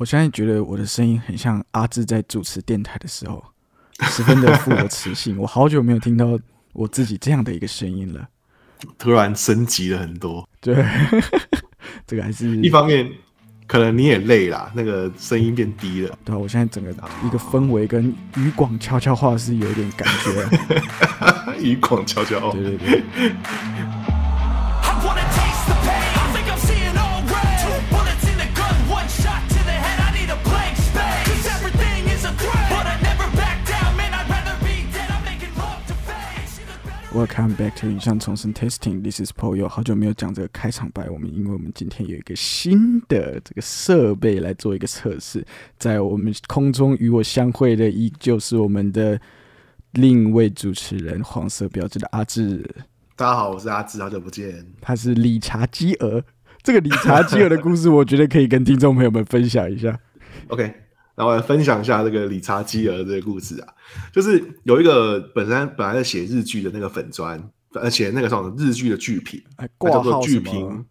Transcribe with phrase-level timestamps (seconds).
[0.00, 3.44] 我现在觉得我的声音很像阿志在主持电台的时候，
[4.04, 5.36] 十分的富有磁性。
[5.36, 6.38] 我好久没有听到
[6.72, 8.26] 我自己这样的一个声音了，
[8.96, 10.48] 突然升级了很多。
[10.58, 10.74] 对，
[12.08, 13.12] 这个还是一方面，
[13.66, 16.18] 可能你也累啦，那个声音变低了。
[16.24, 20.48] 对啊，我现在整个一个氛围跟余广悄悄话是有点感觉。
[21.60, 23.02] 余广悄悄话，对对对。
[37.12, 39.02] Welcome back to 影像重生 Testing.
[39.02, 39.66] This is Paul.
[39.68, 45.44] 好久没有讲这个开场白，我们因为我们今天有一个新的这个设备来做一个测试，
[45.76, 49.20] 在我们空中与我相会的依旧是我们的
[49.94, 52.64] 另一位主持人黄色标志的阿志，
[53.16, 54.64] 大家好，我是阿志，好久不见。
[54.80, 56.22] 他是理查基尔。
[56.62, 59.98] 这个理查基尔的故事，我觉得可以跟听众朋友们分享一下。
[60.46, 60.72] OK，
[61.16, 63.68] 那我来分享一下这个理查基尔这个故事啊，
[64.12, 67.42] 就是有一个本身本来在写日剧的那个粉砖，
[67.74, 70.84] 而且那个什么日剧的剧评，哎，叫做剧评，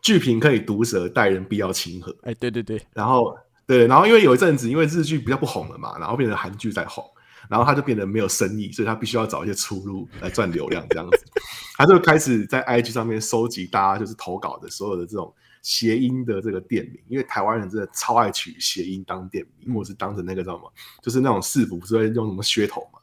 [0.00, 2.14] 剧评可以毒舌，待人必要亲和。
[2.22, 3.36] 哎，对对对，然后
[3.66, 7.04] 对，然后因为有一阵子，因为日剧比较不红了嘛，然后变成韩剧在红，
[7.48, 11.18] 然后他就变得没有生意，所以他必须要找一些出路来赚流量，这样子，
[11.78, 15.32] 他就开始在 IG 上面收集大家就是投稿的所有的这种
[15.62, 22.98] 谐音的这个店名，因为台湾人真的超爱取谐音当店名，或是当成那个叫什么，就是那种市府不是会用什么噱头嘛。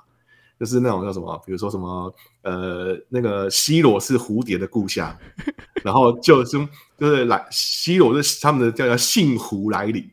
[0.60, 5.18] 就是那种叫什么，比如说什么，呃，那个西罗是蝴蝶的故乡，
[5.86, 6.52] 然后就是
[6.98, 10.06] 就是来西罗是他们的叫叫幸福来临，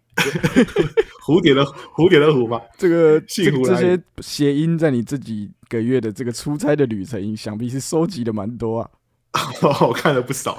[1.27, 8.91] 蝴蝶的蝴蝶的蝴嘛，这个这幸福来这些谐音在你这几个月的这个出差的旅程，想必是收集的蛮多啊。
[9.85, 10.57] 我看了不少。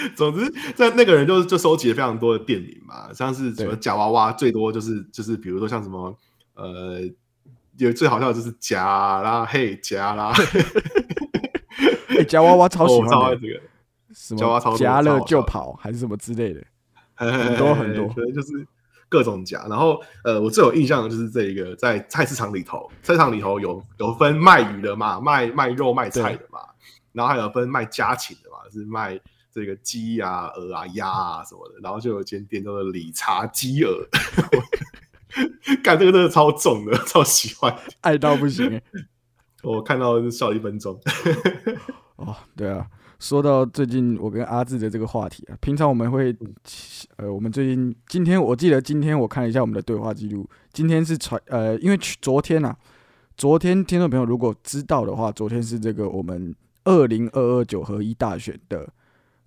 [0.16, 6.16] 总之，在那个人就就收集了非常多的店名嘛，像是什么对夹娃娃，最多就是就是比如说像什么
[6.54, 7.00] 呃，
[7.78, 10.32] 有最好笑的就是假啦，嘿假啦，
[12.08, 13.60] 哎，夹娃娃超喜欢的，这个。
[14.12, 16.60] 什夹娃娃超夹了就跑，还是什么之类的。
[17.14, 18.66] 很多很多对，就是
[19.08, 19.64] 各种夹。
[19.68, 26.58] 然后呃，我最有印象的就是这一个，在菜市场里头，菜市场里头有有分卖鱼的嘛，卖卖肉卖菜的嘛，
[27.12, 29.16] 然后还有分卖家禽的嘛，是卖
[29.52, 31.74] 这个鸡啊、鹅啊、鸭啊什么的。
[31.82, 34.08] 然后就有间店叫做理查鸡鹅，
[35.82, 37.76] 干这个真的超重的，超喜欢。
[38.02, 38.82] 爱到不行哎、
[39.62, 41.00] 我看到就笑了一分钟。
[42.16, 42.86] 哦，对啊，
[43.18, 46.36] 说到最近我跟阿志的这个话题啊，平常我们会，
[47.16, 52.76] 呃，我们最近今天我记得今天我看了一下我们的对话记录，今天是传呃，因为去昨天啊，
[53.36, 58.86] 昨天听众朋友如果知道的话，昨天是这个我们二零二二九合一大选的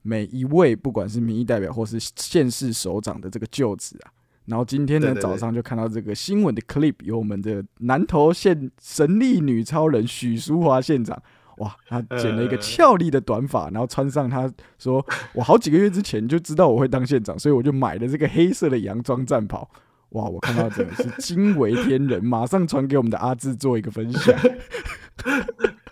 [0.04, 4.12] 每一位不管是民意代表或是县市首长的这个就职啊。
[4.46, 11.18] 然后今天呢早上就看到这个新闻的 clip，有我们的南投县神力女超人许淑华县长，
[11.60, 19.70] 哇，她剪了一个呃俏丽的短发，然后穿上她说，我好几个月之前就知道我会当县长，所以我就买了这个黑色的洋装战袍。
[20.10, 24.38] 哇，我看到真的是惊为天人， 马上传给我们的阿志做一个分享。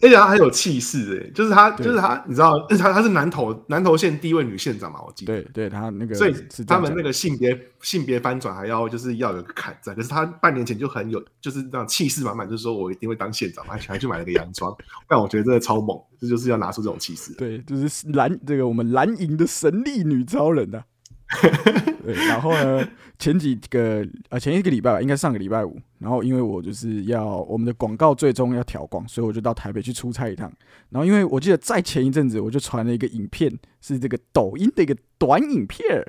[0.01, 5.41] 而且他很有气势哎，就是他，就是他，你知道，他他是南投南投县第一位女县长嘛，我记得。
[5.41, 6.35] 对对，他那个所以
[6.65, 14.75] 他们那个性别性别翻转还要就是要有个坎在，可是他半年前就很有就是那样气势满满，就是说我一定会当县长，还还去买了个洋装，
[15.07, 17.33] 但我觉得真的超猛，这就是要拿出这种气势。
[17.33, 20.83] 对，就是蓝这个我们蓝营的神力女超人啊。
[22.03, 22.87] 对，然后呢，
[23.19, 30.51] 前几个呃前一个礼拜吧，应该上个礼拜五，然后因为我就是要我们的广告最终要调光，所以我就到台北去出差一趟。
[30.89, 36.03] 然后因为我记得在前一阵子我就传了一个影片，是这个抖音的一个短影片，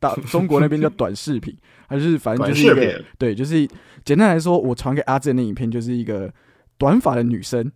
[0.00, 1.56] 到中国那边叫短视频，
[1.86, 3.66] 还是反正就是一个对，就是
[4.04, 6.32] 简单来说，我传给阿正的影片就是一个
[6.76, 7.70] 短发的女生，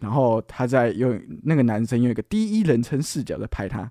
[0.00, 3.90] 然后她在用那个男生用一个第一人称视角在拍她，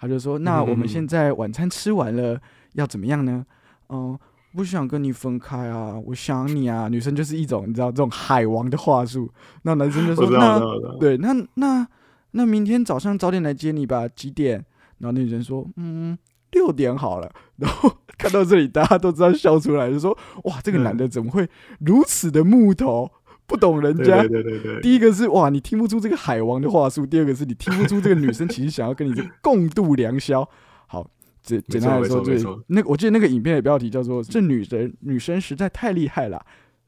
[0.00, 2.40] 他就说：“那我们现在晚餐吃完了，
[2.74, 3.44] 要怎么样呢？
[3.88, 4.16] 嗯、
[4.54, 9.28] 不想跟你分开啊，我想你啊。”女生就是一种你知道这种海王的话术，
[9.62, 10.98] 那男生就说：“我知道，那。
[10.98, 11.86] 对，那那
[12.30, 14.64] 那明天早上早点来接你吧，几点？”
[14.98, 16.16] 然后那女生说：“嗯，
[16.52, 17.30] 六点好了。
[17.58, 21.48] ”然后看到这里，大家都知道笑出来，就说：“哇，这个男的怎么会
[21.80, 23.10] 如此的木头，
[23.48, 30.48] 不懂人家？”对对对对，第一个是哇，你听不出这个海王的话术；第二个是你听不出这个女生其实想要跟你共度良宵。
[30.86, 31.10] 好，
[31.42, 36.40] 简简单来说，就是没错没错那个我记得那个影片的标题叫做“这女人女生实在太厉害了”，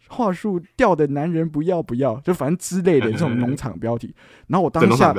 [0.09, 4.15] 话术掉的男人不要不要，就反正之类的这种农场标题。
[4.47, 5.15] 然后我当下。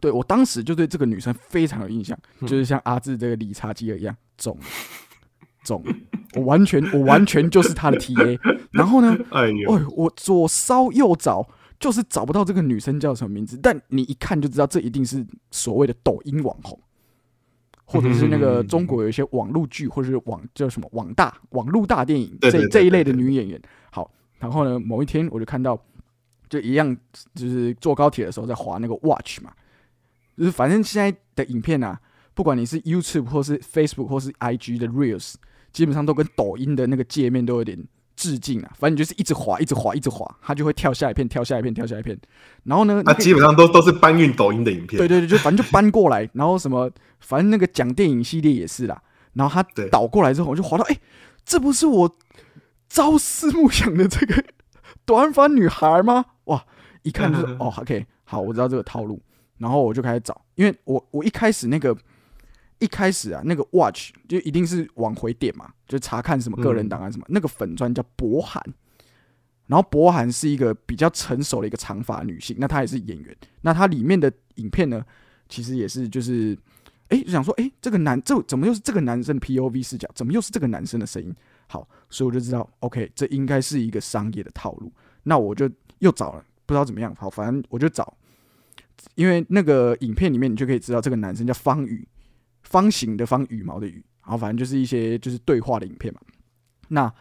[0.00, 4.54] 对我当时就对这个女生非常有印象，嗯就是像阿志这个理查基尔一样重。
[5.64, 5.82] 中，
[6.34, 8.38] 我完全我完全就是他的 TA。
[8.70, 9.50] 然后呢，哎
[9.96, 11.44] 我左烧右找，
[11.80, 16.78] 就是找不到这个女生叫什么名字，但你一看就知道这一定是所谓的抖音网红，
[17.84, 23.60] 或者是那个嗯中国有一些网络剧，或者是网叫什么网大网络大电影这这一类的女演员。
[23.90, 25.78] 好，然后呢，某一天我就看到，
[26.48, 26.96] 就一样，
[27.34, 29.52] 就是坐高铁的时候在划那个 Watch 嘛，
[30.36, 32.00] 就是反正现在的影片啊，
[32.34, 35.34] 不管你是 YouTube 或是 Facebook 或是 IG 的 Reels，
[35.74, 37.78] 基本上都跟抖音的那个界面都有点
[38.16, 38.70] 致敬啊。
[38.78, 42.18] 反正你就是一直滑，一直滑，一直滑，它就会跳下一片，跳下一片，跳下一片。
[42.62, 44.96] 然后呢，那基本上都都是搬运抖音的影片。
[44.96, 46.90] 对对对，就反正就搬过来，然后什么，
[47.20, 49.02] 反正那个讲电影系列也是啦。
[49.34, 50.96] 然后它倒过来之后，我就滑到，哎、
[51.44, 52.16] 这不是我
[52.88, 54.44] 朝思暮想的这个
[55.04, 56.24] 短发女孩吗？
[56.44, 56.64] 哇，
[57.02, 59.20] 一看就是嗯 哦，OK，好，我知道这个套路。
[59.58, 61.96] 然后我就开始找，因为我我一开始那个
[62.84, 67.24] 一开始啊，那个 Watch 就一定是往回点嘛，就查看什么个人档案什么。
[67.30, 68.62] 那个粉砖叫博涵，
[69.66, 73.34] 然后博涵是一个比较成熟的一个长发女性，那她也是演员。
[73.62, 75.02] 那她里面的影片呢，
[75.48, 76.54] 其实也是就是，
[77.08, 80.06] 哎，就想说，哎，这个男这怎么又是这个男生 POV 视角？
[80.14, 81.34] 怎么又是这个男生的声音？
[81.66, 84.92] 好，所以我就知道，OK，这应该是一个商业的套路。
[85.22, 85.70] 那我就
[86.00, 88.14] 又找了，不知道怎么样，好，反正我就找，
[89.14, 92.06] 因为那个影片里面你就可以知道这个男生叫方宇，
[92.64, 96.20] 方形的方，羽毛的羽，然后反正就是一些就是对话的影片嘛。
[96.88, 97.12] 那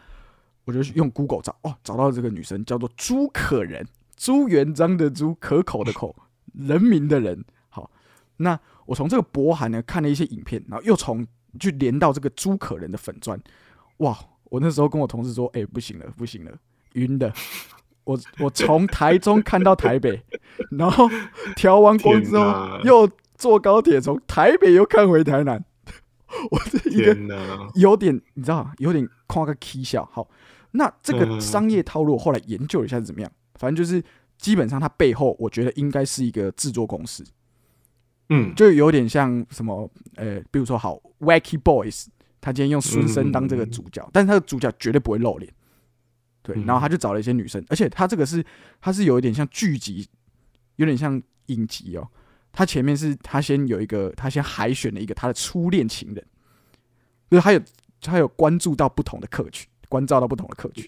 [0.65, 6.15] 我就用 Google 找，哦，找到这个女生叫做朱可人，朱元璋的朱，可口的口，
[6.53, 7.45] 人民的人。
[7.69, 7.91] 好，
[8.37, 11.25] 那我从这个博涵呢看了一些影片，然后又从
[11.59, 13.39] 去连到这个朱可人的粉砖，
[13.97, 14.17] 哇！
[14.45, 16.55] 我那时候跟我同事说，哎、不行了，不行了，
[16.93, 17.33] 晕的。
[18.03, 20.21] 我我从台中看到台北，
[20.69, 21.09] 然后
[21.55, 22.45] 调完光之后
[22.83, 23.09] 又
[23.43, 25.61] 坐高铁从台北又看回台南，
[26.49, 27.69] 我这一个！
[27.75, 30.07] 有点你知道吗，有点夸个 K 笑。
[30.13, 30.29] 好，
[30.71, 34.01] 那这个嗯商业套路后来研究了一下是怎么样，反正就是
[34.37, 37.21] 基本上它背后我觉得应该是一个制作公司，
[38.29, 42.05] 嗯，就有点像什么呃，比如说好 Wacky Boys，
[42.39, 45.53] 他今天用孙生当这个主角，但是他的主角绝对不会露脸。
[46.41, 48.41] 对，嗯然后他就找了一些女生，而且他这个是
[48.79, 50.07] 他是有一点像剧集，
[50.77, 52.07] 有点像影集哦。
[52.53, 56.23] 他前面是他先有一个，他先海选了一个他的初恋情人，
[57.29, 57.59] 就是他有
[57.99, 60.87] 他有关注到不同的客群，关照到不同的客群。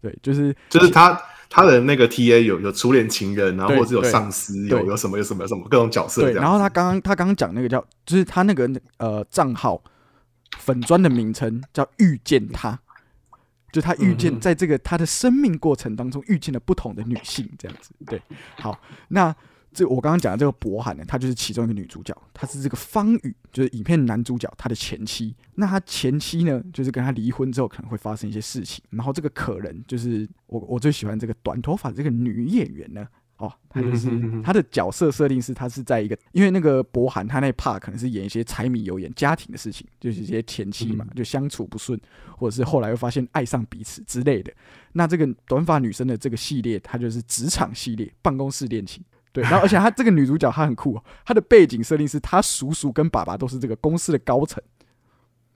[0.00, 1.20] 对，就是就是他
[1.50, 6.32] 他的那个 TA 有有初恋情人，然后或者是有上司，有有什么有什么有什么各种角色对。
[6.32, 9.82] 然后他刚刚他刚刚讲那个叫，就是他那个呃账号
[10.58, 12.78] 粉砖的名称叫遇见他，
[13.72, 17.90] 就他遇见嗯在这个他的生命过程当中遇见了不同的女性，这样子。
[18.06, 18.22] 对，
[18.60, 19.34] 好，那
[19.78, 25.34] 这我刚刚讲的这个博涵呢，她就是其中一个女主角，她是这个方宇，就是影片男主角他的前妻。
[25.54, 33.06] 那他前妻呢，就是跟他离婚之后可能会发生一些事情，然后这个可人就是我我最喜欢这个短头发这个女演员呢。
[33.38, 34.10] 哦，她就是
[34.42, 41.96] 她的角色设定是她是在一个，因为那个博涵他那 part 可能是演一些柴米油盐家庭的事情，就是一些前妻嘛，嗯就相处不顺，
[42.36, 44.52] 或者是后来又发现爱上彼此之类的。
[44.92, 49.04] 那这个短发女生的这个系列，它就是职场系列，办公室恋情。
[49.40, 54.60] 对，然后而且她这个女主角她很酷、哦，她的背景设定是她叔叔跟爸爸都是这个公司的高层。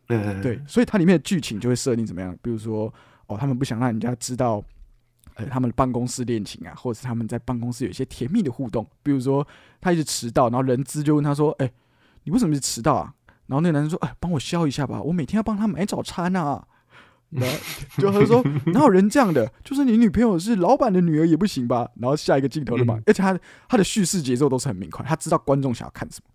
[0.09, 2.37] 嗯，对，所以它里面的剧情就会设定怎么样？
[2.41, 2.93] 比如说，
[3.27, 4.63] 哦，他们不想让人家知道，
[5.35, 8.87] 呃，他们的办公室恋情啊，或者是他们在办公室有一些甜蜜的互动。
[9.03, 9.47] 比如说，
[9.81, 11.73] 他一直迟到，然后人资就问他说：“哎、
[12.25, 13.13] 你为什么一直迟到啊？”
[13.47, 16.65] 然后那个男生说：“哎、帮我消一下吧，我每天要帮他买早餐啊。”
[17.33, 17.57] 然后
[17.99, 19.51] 就他就说：“哪有人这样的？
[19.65, 26.31] 就是你女朋友是老板的女儿也不行吧？”然后下一个镜头就嘛，嗯而且他他的叙事节奏都是很明快，他知道观众想要看什么，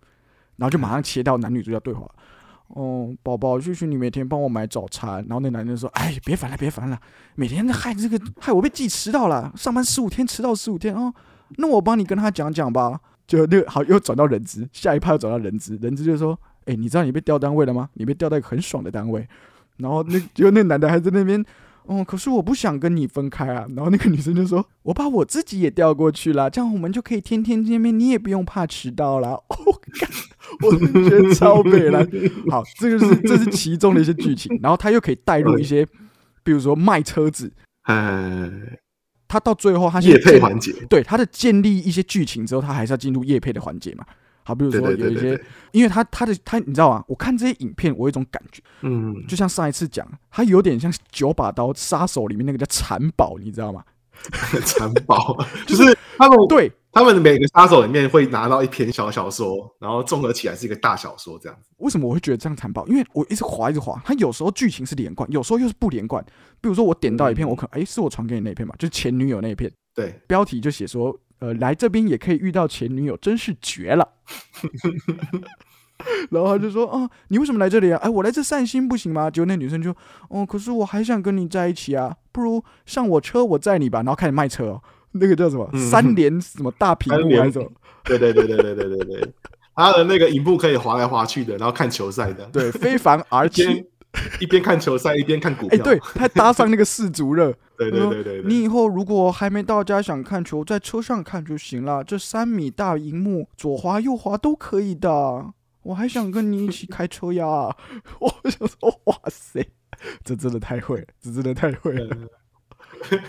[0.56, 2.10] 然后就马上切到男女主角对话。
[2.70, 5.24] 哦，宝宝，谢谢你每天帮我买早餐。
[5.27, 7.00] 然后那男人说：“哎，别烦了，别烦了，
[7.36, 11.13] 每天害这个害我被记迟到了，上班十五天迟到十五天哦。
[11.58, 17.89] 那我帮你跟他讲讲吧。”就那个好，又转到人资，下一趴又转到人资，人资就说：“哎，你知道你被调单位了吗？
[17.94, 19.27] 你被调到一个很爽的单位。”
[19.77, 21.43] 然后那结果那男的还在那边。
[21.89, 23.65] 哦，可是我不想跟你分开啊。
[23.74, 30.10] 然后那个女生就说：“我把我自己也调过去了，这样我们就可以天天见面，你也不用怕迟到啦。”哦，干，
[30.63, 32.05] 我觉得超美了。
[32.50, 35.88] 好，这个是这是其中的一些剧情，然后他又可以带入一些，
[36.43, 37.53] 比如说卖车子，
[37.84, 38.51] 哎，
[39.29, 44.03] 他到最后他先夜配建环节，对他的建立一些剧情之后，他还是要进入夜配的环节嘛。
[44.48, 45.38] 好，比如说有一些
[45.74, 47.04] 因为他他的他你知道吗？
[47.06, 53.84] 我看这些影片，我有一种感觉，嗯，就像上一次讲，他有点像九把刀杀手里面那个叫残宝，你知道吗？
[54.66, 55.38] 残宝，
[55.68, 55.84] 就是
[56.18, 61.70] 他们对，他们每个杀手里面会拿到一篇小小说，然后综合起来是一个大小说这样子。
[61.77, 62.88] 为什么我会觉得这样残暴？
[62.88, 66.25] 因为我一直滑一直滑，它有时候剧情是连贯，有时候又是不连贯。
[66.62, 74.08] 比如说我点到一篇，我可能哎、是我传给你那篇嘛，就是前女友那一篇，对，标题就写说，呃，来这边也可以遇到前女友，真是绝了。
[76.29, 78.00] 然后他就说，啊，你为什么来这里啊？
[78.03, 79.32] 哎，我来这散心不行吗？
[79.32, 79.96] 结果那女生就，
[80.29, 84.00] 哦，可是我还想跟你在一起啊，不如上我车，我载你吧。
[84.00, 84.82] 然后开始卖车哦，
[85.13, 87.70] 那个叫什么、嗯三连什么大屏幕还是什么？
[88.03, 89.34] 对对对对对对对对，
[89.75, 93.86] 他的那个影幕可以滑来滑去的，然后看球赛的，对，非凡而一边起。
[94.40, 95.84] 一边看球赛一边看股哎，票。
[95.84, 97.54] 对，他搭上那个世足热。
[97.78, 102.04] 对对对对对，你以后如果还没到家想看球，在车上看就行了。
[102.04, 105.54] 这三米大荧幕，左滑右滑都可以的。
[105.84, 107.46] 我还想跟你一起开车呀！
[108.20, 109.66] 我想说，哇塞，
[110.24, 112.18] 这真的太会了，这真的太会了。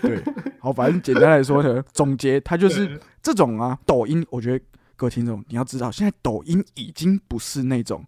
[0.01, 0.21] 对，
[0.59, 4.65] 好，反正简单来说呢，总结它就是这种啊，抖音，我觉得
[4.97, 8.03] 各位听众你要知道，现在抖音已经不是那种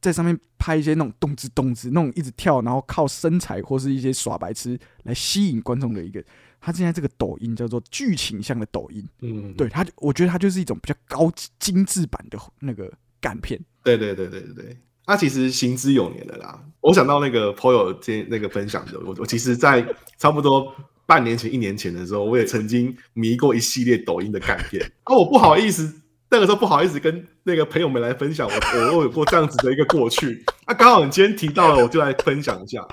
[0.00, 6.24] 在上面拍一些那种动之动之那种一直跳，然后靠身材或是一些耍白痴来吸引观众的一个。
[6.60, 13.58] 他现在这个抖音叫做剧情向的抖音，嗯，对他，我觉得它就是一种比较高精致版的那个干片。
[13.84, 14.76] 对对对对对对，
[15.06, 16.60] 他其实行之有年的啦。
[16.80, 19.86] 我想到那个朋友今那个分享的，我我其实，在
[20.18, 20.74] 差不多
[21.06, 24.84] 半年前、一年前的时候，我也曾经迷过一系列抖音的干片。
[25.04, 30.44] 啊，我不好意思，那个时候不好意思跟那个朋友们来分享我我 我有过这样子的一个过去。
[30.66, 32.86] 那、刚好你今天提到了，我就来分享一下。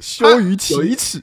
[0.00, 1.22] 羞于启齿，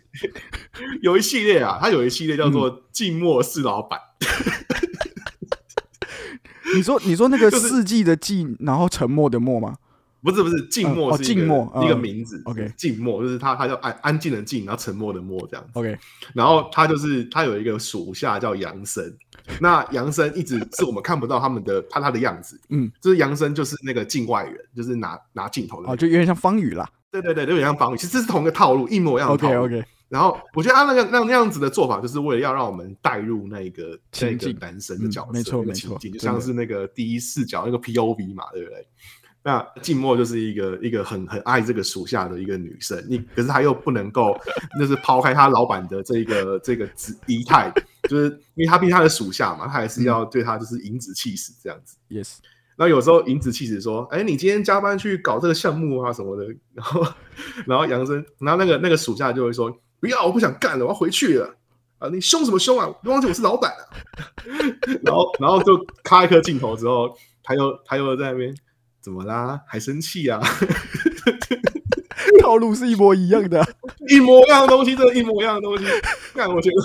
[1.03, 3.99] 有一系列啊，它有一系列叫做嗯“静默是老板”。
[6.73, 9.75] 你说你说那个就是四季的季，然后沉默的默吗？
[10.23, 12.41] 不是不是，静默哦是一个、静默一个嗯名字。
[12.45, 15.71] OK 静默就是他，他叫安安静的静，然后沉默的默这样子。
[15.73, 15.97] OK，
[16.33, 19.13] 然后他就是他有一个属下叫杨森，
[19.59, 26.89] 那杨森一直是我们看不到他们的他他的样子，嗯，就是杨森就是那个境外人，就是拿拿镜头的那哦，就有点像方宇啦。
[27.11, 29.57] 对对对，有点像方宇，其实是同一个套路，一模一样的套 OK。
[29.57, 38.87] OK，然后我觉得他那个那那样子的做法，就是为了要让我们带入那个那情境个男生的角色，嗯没错情境就像是那个第一视角那个 POV 嘛，对不对？
[39.43, 44.37] 那静默就是一个一个很很爱这个属下的一个女生，你可是她又不能够，
[44.79, 51.97] 就是抛开她老板的这个这个姿仪态，就是因为她毕竟她的属下嘛，她还是要对她就是颐指气使这样子。
[52.09, 52.37] Yes，
[52.75, 57.07] 然后有时候颐指气使说：“哎，你今天加班去搞这个项目啊什么的。”然后，
[57.65, 61.55] 然后杨生，然后那个那个属下就会说：“不要，我不想干了，我要回去了。”
[61.97, 62.87] 啊，你凶什么凶啊？
[63.03, 63.85] 别忘记我是老板啊！
[65.03, 68.51] 然后，然后就咔一颗镜头之后，他又他又在那边
[69.01, 69.59] 怎么啦？
[69.67, 70.39] 还生气啊？
[72.41, 73.67] 套路是一模一样的啊。
[74.09, 75.85] 一模一样的东西，真的，一模一样的东西。
[76.33, 76.75] 看，我觉得，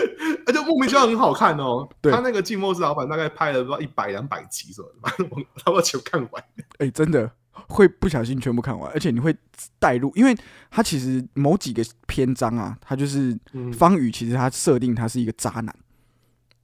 [0.46, 1.88] 而且莫名其妙很好看哦。
[2.00, 6.44] 对他那个《寂寞是老板》大概拍了不知道一百两百集什么的，我差不多全看完。
[6.78, 7.30] 哎、真的
[7.68, 9.34] 会不小心全部看完，而且你会
[9.78, 10.36] 带入，因为
[10.70, 15.74] 他其实某几个篇章啊，他就是嗯方宇，其实他设定他是一个渣男，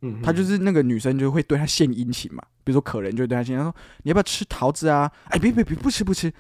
[0.03, 5.11] 嗯，他就是那个女生就会对他献殷勤嘛，比如说可人就会对他献他说你要不要吃桃子啊？
[5.31, 6.33] 哎，别别别，不吃不吃。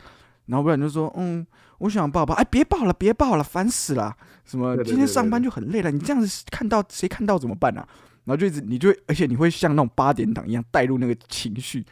[0.46, 1.46] 然后不然就说，嗯，
[1.78, 4.16] 我想抱抱，哎， 别抱了，别抱了，烦死了。
[4.44, 7.86] 什么今天上班就很累了，你这样子看到谁看到怎么办啊？
[8.24, 11.84] 然后就一直你就会，而且你会像那种八点档一样带入那个情绪，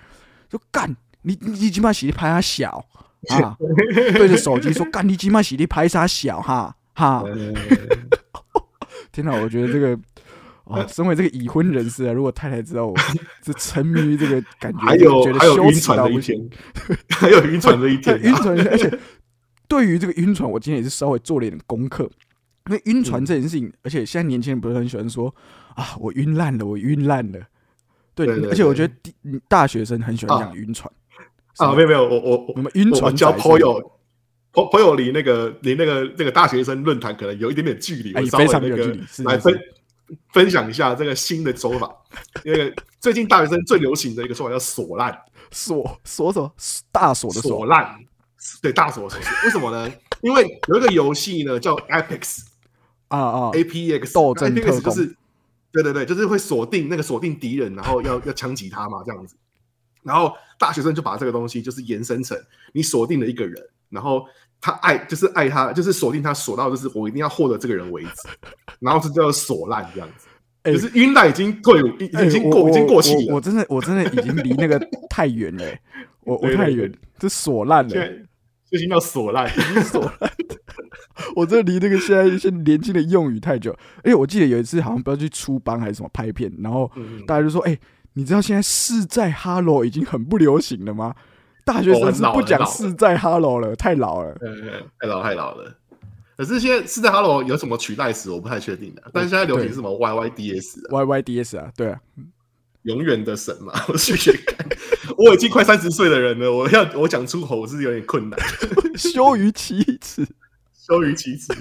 [0.49, 2.83] 就干你你你起码洗力拍他小
[3.29, 7.23] 啊，对着手机说干你起码洗力拍他小哈哈。
[7.27, 7.53] 呃
[9.13, 9.99] 天哪，我觉得这个
[10.67, 12.95] 啊，身为这个已婚人士啊，如果太太知道我
[13.45, 16.97] 是沉迷于这个感觉，还有觉得还有晕羞耻船的一天到不行。
[17.11, 18.99] 还有晕船的一天 晕船，而且
[19.69, 22.11] 对于这个晕船，我今天也是稍微做了一点功课。
[22.69, 25.33] 因为晕船这件事情，而且现在年轻人不是很喜欢说
[25.77, 27.41] 啊，我晕烂了，我晕烂了。
[28.13, 28.95] 对，而且我觉得
[29.47, 30.93] 大学生很喜欢啊讲晕船
[31.59, 33.99] 啊，没有没有，我我我我们晕船我交朋友，
[34.53, 39.57] 朋朋友离那个离那个那个大学生论坛可能有一点点距离，哎我稍微非常那个有距离是来分
[40.33, 41.91] 分享一下这个新的手法。
[42.45, 45.17] 因为最近大学生最流行的一个说法叫锁烂，
[45.51, 46.55] 锁锁锁
[46.91, 48.05] 大锁的锁锁烂，
[48.63, 49.93] 对大锁锁， 为什么呢？
[50.23, 52.45] 因为有一个游戏呢叫 Apex。
[53.09, 55.17] 啊啊 A P X 斗争特工就是
[55.71, 59.37] 对对对，就是会锁定那个锁定敌人，然后要要枪击他嘛，这样子。
[60.03, 62.37] 然后大学生就把这个东西就是延伸成
[62.73, 64.27] 你锁定了一个人，然后
[64.61, 68.29] 他爱就是爱他，就是锁定他锁到就是我一定要获得这个人为止，
[68.81, 70.27] 然后这叫锁烂这样子。
[70.63, 73.41] 哎就是晕烂已经退伍，已经过已经过气了我我。
[73.41, 74.77] 真的我真的已经离那个
[75.09, 75.81] 太远了欸，
[76.25, 77.91] 我我太远，这锁烂了，
[78.65, 79.49] 最近叫锁烂，
[79.85, 80.33] 锁烂。
[81.37, 83.71] 我这离那个现在一些年轻的用语太久。
[84.03, 87.79] 而且我记得有一次好像不知道去出班还是什么拍片，然后嗯，大家就说：“哎、
[88.15, 91.15] 你知道现在是在 Hello 已经很不流行了吗？
[91.67, 94.31] 大学生是不讲是在 Hello 了，太老了。
[94.41, 95.75] 呃，太老太老了。
[96.37, 99.03] 可是现在是在 Hello 有什么取代词，我不太确定的。
[99.13, 101.99] 但是现在流行什么 YYDS 啊，YYDS 啊，对啊，
[102.83, 104.65] 永远的神嘛，我去学看。
[105.19, 108.39] 我已经快三十岁的人了，我要我讲出口我是有点困难，
[108.97, 110.25] 羞于启齿。
[110.73, 111.53] 羞于启齿。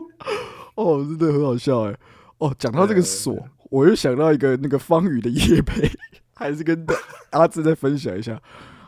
[0.74, 1.96] 哦，真的很好笑哎。
[2.36, 5.90] 哦，讲到这个锁，我又想到一个那个方宇的夜配，
[6.34, 6.86] 还是跟
[7.30, 8.38] 阿志再分享一下。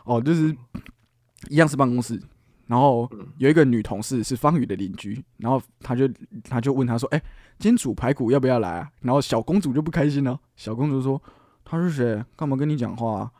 [0.05, 0.55] 哦，就是
[1.49, 2.21] 一样是办公室，
[2.67, 6.09] 然后有一个女同事是方宇的邻居，然后他就
[6.43, 7.19] 他就问他说：“哎、
[7.59, 11.21] 今天煮排骨要不要来啊？”然后小公主就不开心了，小公主说
[11.65, 12.23] ：“他是谁？
[12.35, 13.31] 干嘛跟你讲话啊？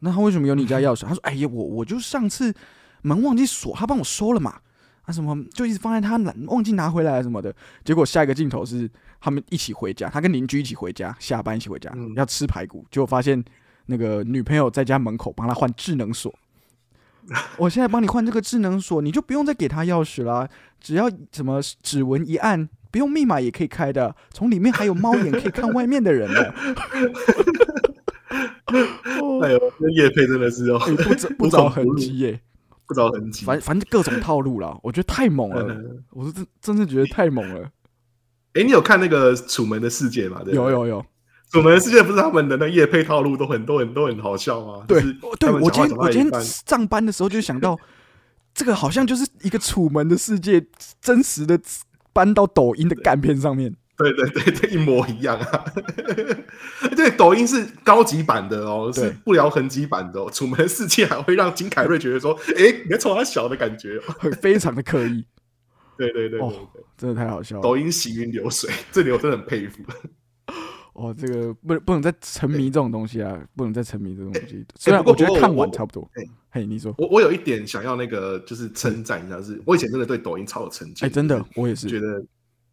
[0.00, 2.54] 那他为什么有你家钥匙？”他说：“哎呀，我我就上次
[3.02, 4.60] 门忘记锁，他帮我收了嘛。”
[5.06, 13.40] 啊，什么就一直放在他拿忘记拿回来什么的，结果下一个镜头是他们一起回家，他跟邻居一起回家，下班一起回家，嗯要吃排骨，结果发现
[13.86, 16.32] 那个女朋友在家门口帮他换智能锁。
[17.58, 20.48] 我现在帮你换这个智能锁，你就不用再给他钥匙啦，
[20.80, 26.40] 只要什么指纹一按，不用密码也可以开的，从里面还有猫眼可以看外面的人呢。
[29.20, 32.40] 哦 哎呦，这叶配真的是哦，哎不着 不着痕迹耶，
[32.86, 33.44] 不着痕迹。
[33.44, 37.68] 反反正各种套路啦，我觉得太猛了，嗯我是真真的觉得太猛了。
[38.54, 40.42] 哎，你有看那个《楚门的世界》吗？
[40.46, 41.04] 有有有，
[41.52, 44.84] 楚门的世界不是他们的那夜配套路都很多很多很好笑吗？
[44.88, 45.00] 对
[45.38, 47.78] 对，我今天我今天上班的时候就想到，
[48.54, 50.64] 这个好像就是一个楚门的世界
[51.00, 51.58] 真实的
[52.12, 53.74] 搬到抖音的干片上面。
[53.98, 55.64] 对对对这，一模一样啊！
[56.94, 60.30] 对，抖音是高级版的哦，是不聊痕迹版的哦。
[60.30, 64.14] 楚门的世界还会让金凯瑞觉得说， 哎，你在冲他小的感觉哦。
[64.20, 65.24] 很非常的刻意，
[65.96, 67.62] 对对对对哦对，真的太好笑了。
[67.62, 69.82] 抖音行云流水，这里我真的很佩服。
[70.96, 74.64] 哦，这个不能不能再沉迷这种东西啊，不能再沉迷这种东西。
[74.76, 76.24] 虽然我觉得看完差不多哎。
[76.50, 81.86] 嘿，你说，我我有一点想要那个，就是称赞一下，是我以前真的对抖音超有成见，哎，真的，我也是。
[81.86, 82.24] 觉得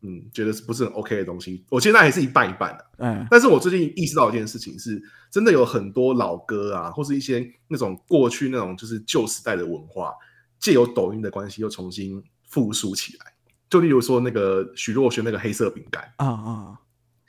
[0.06, 1.64] 嗯，觉得是不是很 OK 的东西。
[1.70, 10.14] 我现在还是一半一半的、哎，但是我最近意识到一件事情是，真的有很多老歌啊，或是一些那种过去那种就是旧时代的文化，
[10.60, 13.34] 借由抖音的关系又重新复苏起来。
[13.70, 16.80] 就例如说那个许若瑄那个黑色饼干，啊啊，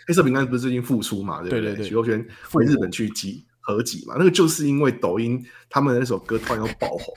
[0.07, 1.87] 黑色饼干不是最近复出嘛，对不对对对？
[1.87, 7.15] 许若瑄为日本去集合集嘛，那个就是因为抖音他们的那首歌突然又爆红，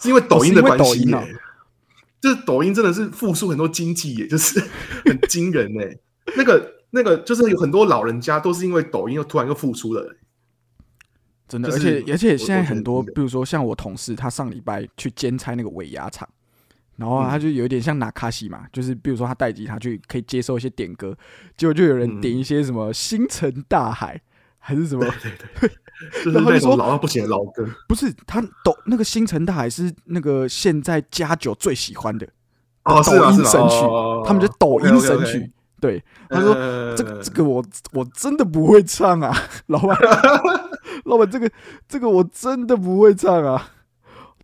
[0.00, 1.08] 是因为抖音的关系
[2.20, 4.60] 就是抖音真的是复苏很多经济也，就是
[5.04, 5.96] 很惊人哎、
[6.36, 10.16] 那个那个就是有很多老人家都是因为抖音又突然又复出了、
[11.48, 16.28] 真的，就是而且而且我现在很多，比如说像我同事，他上礼拜去兼差那个尾牙厂，
[16.96, 21.16] 然后嗯他就有一点像拿卡西嘛，就是比如说他带吉他去可以接受一些点歌，
[21.56, 24.20] 结果就有人嗯点一些什么星辰大海
[24.58, 25.04] 还是什么，
[26.24, 27.66] 就是然后就说老到不行的老歌。
[27.88, 32.26] 不是他抖那个星辰大海是那个现在加九最喜欢的
[32.84, 33.30] 哦，抖？
[33.30, 35.50] 音神曲，哦他们就抖音神曲。
[35.80, 36.00] 对，
[36.30, 39.98] 他说呃这个这个我我真的不会唱啊，老板，
[41.06, 41.50] 老板这个
[41.88, 43.70] 这个我真的不会唱啊。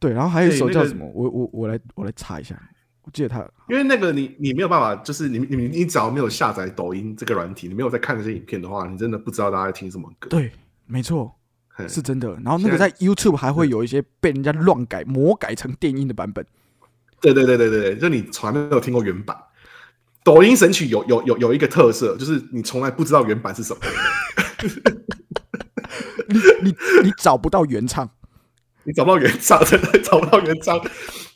[0.01, 1.05] 对，然后还有一首叫什么？
[1.15, 2.61] 我我我来我来查一下，
[3.03, 10.29] 我记得他因为那个你你没有办法，就是你你你只要没有下载抖音这个软体，你没有在看这些影片的话，你真的不知道大家在听什么歌。
[10.29, 10.53] 对，
[10.87, 11.35] 没错，
[11.89, 12.31] 是真的。
[12.45, 16.45] 然后那个在在 YouTube 还会有一些被人家乱改、魔改成电音的版本。
[17.21, 19.37] 对对对对对对，就你从来没有听过原版。
[20.23, 23.81] 抖音神曲有有有有一个特色，就是你从来不知道原版是什么。
[26.29, 28.09] 你你你找不到原唱，
[28.89, 30.81] 你找不到原唱，真的找不到原唱。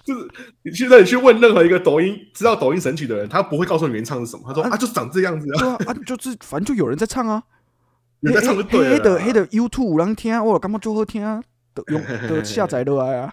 [0.05, 0.27] 就是
[0.62, 4.43] 你现在你去问任何一个抖音知道抖音神曲的人，他不会告诉你原唱是什么。
[4.47, 7.43] 他说啊啊，就长这样子啊，对啊啊，就是反正就有人在唱啊，
[8.21, 8.91] 有在唱就对了。
[8.97, 11.43] 黑的黑的 YouTube 有人听啊，我感觉就好听啊，
[11.75, 13.33] 都用都下载落来啊，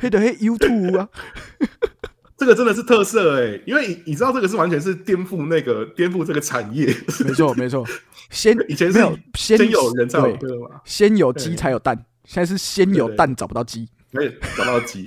[0.00, 1.08] 黑的黑 YouTube 啊，
[2.38, 6.86] 这个真的是特色哎、因为你你知道这个是完全是颠覆那个颠覆这个产业。
[7.26, 7.86] 没错没错，
[8.30, 13.16] 先以前是没有先先有人才有对歌嘛，先有鸡才有蛋，现在是先有对对。
[13.16, 15.04] 蛋找不到鸡，所以找到鸡，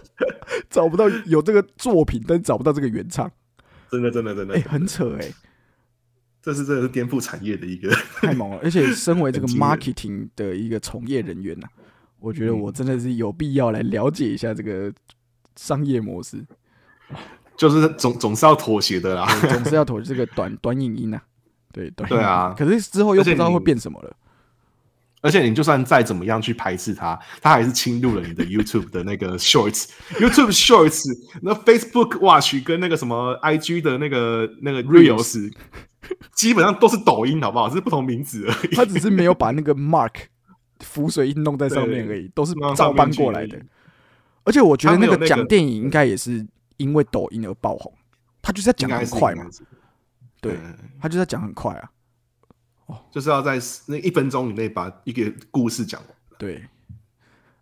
[0.70, 3.30] 找不到有这个作品，但找不到这个原唱，
[3.90, 4.54] 真的真的真的。
[4.54, 5.30] 哎、，很扯哎、
[6.40, 7.94] 这是真的是颠覆产业的一个。
[8.22, 8.60] 太猛了！
[8.62, 11.68] 而且身为这个 marketing 的一个从业人员呐、
[12.20, 12.58] 我觉得嗯。
[12.58, 14.90] 我真的是有必要来了解一下这个
[15.56, 16.42] 商业模式，
[17.54, 19.26] 就是总总是要妥协的啦。
[19.42, 21.20] 对总是要妥协这个短短影音呐、
[21.70, 22.22] 对短影音。
[22.22, 22.54] 对啊。
[22.56, 24.16] 可是之后又不知道会变什么了。
[25.26, 29.88] 而且你就算再怎么样去排斥它，它还是侵入了你的 YouTube 的那个 Shorts、
[30.20, 31.04] YouTube Shorts、
[31.42, 35.52] 那 Facebook Watch 跟那个什么 IG 的那个那个 Reels，
[36.32, 37.68] 基本上都是抖音，好不好？
[37.68, 38.74] 是不同名字而已。
[38.76, 40.12] 他只是没有把那个 mark
[40.78, 43.60] 浮水印弄在上面而已，都是照搬过来的。
[44.44, 47.92] 而且我觉得那个讲电影应该也是因为抖音而爆红，
[48.40, 49.44] 他就是在讲很快嘛，
[50.40, 50.56] 对，
[51.00, 51.90] 他就在讲很快啊。
[52.86, 56.10] 哦，就是要在那一分钟以内把一个故事讲完。
[56.38, 56.62] 对，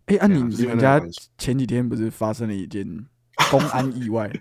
[0.05, 1.01] 哎，啊，你你们家
[1.37, 3.05] 前几天不是发生了一件
[3.49, 4.31] 公安意外？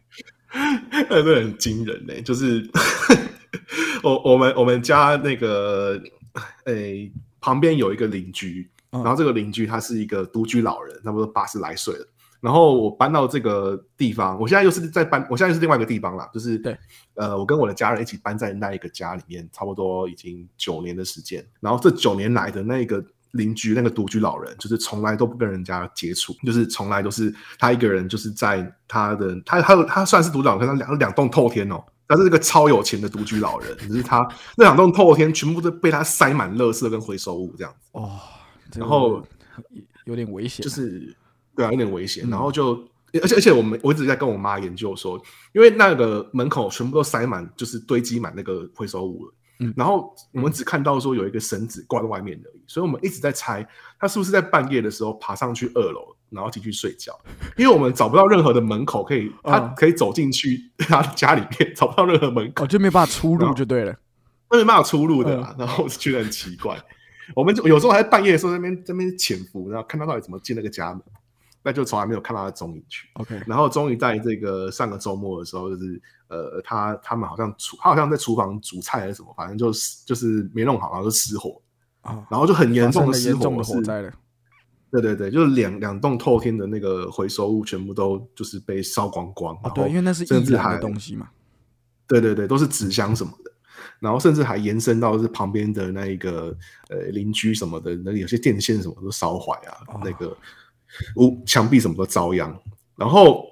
[1.11, 2.69] 那个很惊人呢，就是
[4.05, 6.01] 我我们我们家那个
[6.67, 12.07] 诶旁边有一个邻居，然后这个邻居他是一个独居老人，差不多八十来岁了。
[12.45, 16.77] 然后我搬到这个地方，我现在又是在搬，我现在又是另外一个地方了，就是对，
[17.15, 21.43] 呃，我跟我的家人一起搬在那一个家里面，差不多已经九年的时间。
[21.59, 34.19] 然后这九年来的那个邻居，那个独居老人，就是从来都不跟人家接触，就是从来都是他一个人，就是在他的他他他算是独居老人，他两两栋透天哦，他是一个超有钱的独居老人，只是他
[34.59, 38.21] 那两栋透天全部都被他塞满垃圾跟回收物这样子哦，
[38.77, 39.27] 然后
[40.05, 41.17] 有点危险，就是。
[41.57, 42.29] 对啊，有点危险。
[42.29, 42.73] 然后就，
[43.23, 45.21] 而且而且，我们我一直在跟我妈研究说，
[45.53, 49.35] 因为那个门口全部都塞满，就是堆积满那个回收物了。
[49.61, 49.73] 嗯。
[49.77, 53.67] 然后我们只看到说有一个绳子挂在外面而已，所以我们一直在猜，
[53.99, 57.13] 他是不是在半夜的时候爬上去二楼，然后进去睡觉？
[57.57, 63.97] 因为我们找不到任何的门口可以，他可以走进去他家里面，找不到任何门口，就没办法出入，就对了，
[64.51, 65.37] 没办法出入的。
[65.57, 66.77] 然后我就觉得很奇怪，
[67.37, 71.01] 我们就有时候还在半夜的时候在那边在那边潜伏，然后看他到底怎么进那个家门。
[71.67, 73.09] 那就从来没有看到他踪影去。
[73.15, 81.59] OK，然后终于在这个上个周末的时候，就是呃，他他们好像厨，他好像在厨房煮菜还是什么，反正就是就是没弄好，然后就失火
[82.03, 84.13] 啊，然后就很严重的失火，火灾了。
[84.91, 89.57] 对对对，就是两两栋透天的那个回收物全部都就是被烧光光。
[89.63, 91.31] 啊，对，因为那是易燃的东西嘛。
[92.07, 93.51] 对对对，都是纸箱什么的，
[94.01, 96.55] 然后甚至还延伸到是旁边的那一个
[96.91, 100.37] 呃邻居什么的，那有些电线什么都烧坏啊，那个。
[101.17, 102.55] 屋墙壁什么都遭殃，
[102.97, 103.45] 然后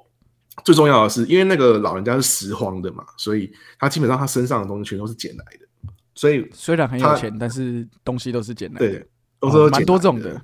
[0.64, 5.66] 最重要的是，因为那个老人家是拾荒的嘛，所以他基本上他身上的东西全都是捡来的。
[6.14, 9.06] 所以虽然很有钱，但是东西都是捡来的，
[9.40, 10.40] 都是蛮多这种的。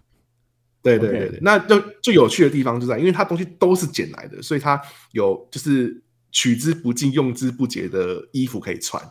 [0.81, 4.81] 对对对对，那就最有趣的地方就在，因为他东西都是捡来的，所以他
[5.13, 9.03] 有就是取之不尽、用之不竭的衣服可以穿，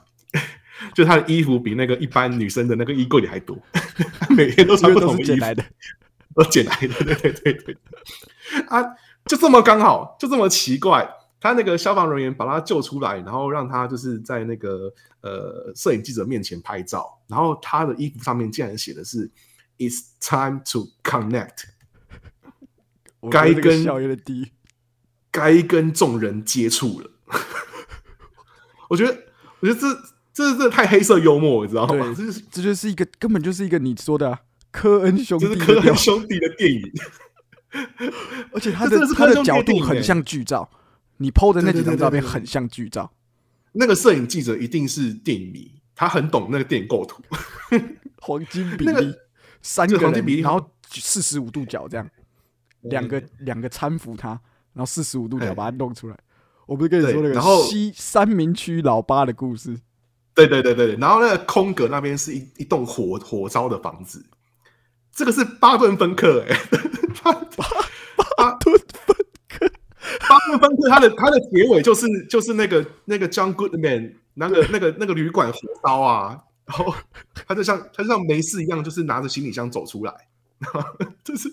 [0.96, 3.56] 就他的衣服比那个一般女生的那个衣柜里还多，
[4.36, 5.62] 每天都穿不同的衣服。
[6.38, 7.78] 都捡来的，对对对对，
[8.68, 8.84] 啊，
[9.26, 19.30] 就这么刚好，就这么奇怪，他那个消防人员把他救出来，然后让他就是在那个呃摄影记者面前拍照，然后他的衣服上面竟然写的是
[19.80, 21.64] "It's time to connect"，
[23.32, 23.84] 该跟
[25.32, 27.10] 该跟众人接触了。
[28.90, 29.18] 我觉得，
[29.60, 29.88] 我觉得这
[30.34, 32.14] 这这太黑色幽默，你知道吗？
[32.16, 34.40] 这是这就是一个根本就是一个你说的。
[34.78, 36.82] 科恩兄弟，就是科恩兄弟的电影，
[38.54, 40.70] 而且他的他的角度很像剧照，
[41.18, 43.12] 你 PO 的那几张照片很像剧照。
[43.72, 47.24] 那个摄影记者一定是电影迷，他很懂那个电影构图，
[48.22, 49.16] 黄金比例，
[49.64, 52.08] 三个黄金比例，然后四十五度角这样，
[52.82, 54.30] 两个两个搀扶他，
[54.74, 56.16] 然后四十五度角把它弄出来。
[56.68, 59.76] 我不是跟你说那个西三明区老八的故事？
[60.36, 64.24] 对对对对对，然后那个空格那边是一一栋火火烧的房子。
[65.18, 66.56] 这个是巴顿芬克哎，
[67.24, 67.34] 巴
[68.38, 69.16] 巴顿芬
[69.50, 69.68] 克，
[70.30, 76.94] 巴顿芬克，他的他的结尾就是就是那个那个 John Goodman 那个那个那个旅馆火烧啊，然后
[77.48, 80.14] 他就像他就像没事一样，就是拿着行李箱走出来，
[81.26, 81.52] 就是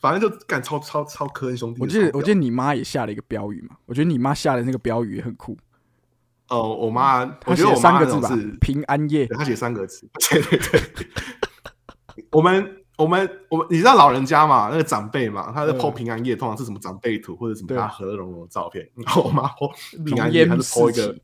[0.00, 1.80] 反正就干超超超科恩兄弟。
[1.80, 5.56] 我记得我记得你妈也下了一个标语嘛，我觉得你妈下的那个标语也很酷。
[6.48, 11.06] 哦，我妈，她写三个字吧，平安夜，她写三个字，对 对对，
[12.32, 12.82] 我们。
[12.96, 14.68] 我们我们你知道老人家嘛？
[14.70, 18.88] 那个长辈嘛，他在 po 平安夜通常是什么长辈图或者什么他和乐融融的照片。
[18.94, 19.70] 然后我妈 po
[20.04, 21.16] 平安夜，他是 po 一个，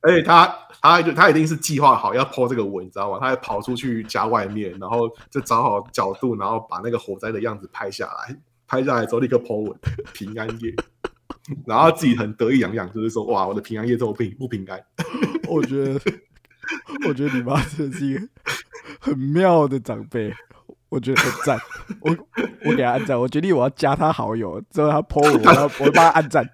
[0.00, 0.46] 而且他
[0.80, 3.18] 他就他一定是计划好要 po 这个文，你知道吗？
[3.20, 8.36] 他还跑出去家外面，然后就找好角度，然后把那个火灾的样子拍下来。
[8.70, 9.78] 拍下来之后立刻 po 文
[10.12, 10.74] 平安夜，
[11.64, 14.78] 然后自己很得意洋洋，就是说哇，我的平安夜这么平不平安？
[15.48, 15.98] 我觉得
[17.08, 18.20] 我觉得你妈真的是一个
[19.00, 20.30] 很妙的长辈。
[20.88, 21.58] 我觉得很赞，
[22.00, 22.16] 我
[22.64, 26.48] 我给他按赞，我决定我要加他好友，之后他 po 我，我要我帮他按赞。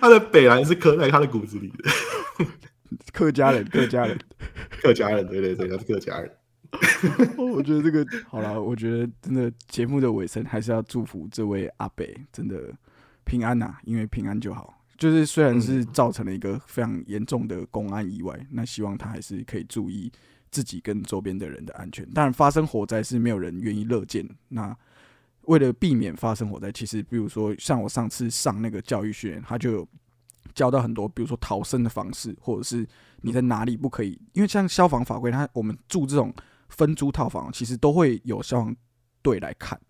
[0.00, 2.46] 他的北兰是刻在他的骨子里的，
[3.12, 4.18] 客家人，客家人，
[4.82, 6.30] 客家人，对对对，他是客家人。
[7.36, 12.72] 我觉得这个好了，我觉得真的节目的尾声还是要祝福这位阿北真的
[13.24, 14.74] 平安呐、因为平安就好。
[14.98, 20.12] 就是虽然是造成了一个非常严重的公安意外，那希望他还是可以注意
[20.50, 22.08] 自己跟周边的人的安全。
[22.10, 24.28] 当然，发生火灾是没有人愿意乐见。
[24.48, 24.76] 那
[25.42, 29.86] 为了避免发生火灾，其实比如说像我上次上那个教育训练，他就
[30.54, 32.86] 教到很多，比如说逃生的方式，或者是
[33.22, 36.34] 你在哪里不可以，因为像消防法规，它我们住这种
[36.68, 38.76] 分租套房，其实都会有消防
[39.22, 39.80] 队来看，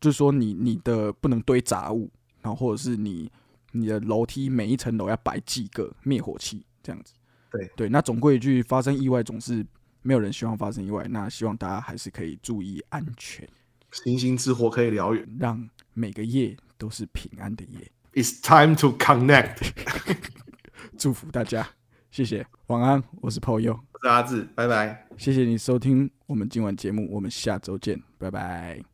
[0.00, 3.30] 就是说你你的不能堆杂物，然后或者是你
[3.72, 7.12] 你的楼梯每一层楼要摆几个灭火器这样子。
[7.50, 9.64] 对对，那总归一句，发生意外总是
[10.02, 13.48] 没有人希望发生意外，那希望大家还是可以注意安全，
[13.92, 15.26] 星星之火可以燎原。
[15.38, 17.90] 让每个夜都是平安的夜。
[18.14, 19.70] It's time to connect。
[20.98, 21.68] 祝福大家，
[22.10, 25.06] 谢谢，晚安，我是 p 友，我是阿志，拜拜。
[25.16, 28.89] 谢谢你收听我们今晚节目，我们下周见，拜拜。